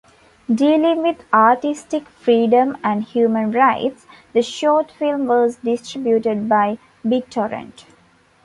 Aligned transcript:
Dealing 0.51 1.03
with 1.03 1.23
artistic 1.31 2.09
freedom 2.09 2.75
and 2.83 3.03
human 3.03 3.51
rights, 3.51 4.07
the 4.33 4.41
short 4.41 4.89
film 4.89 5.27
was 5.27 5.57
distributed 5.57 6.49
by 6.49 6.79
BitTorrent. 7.05 7.85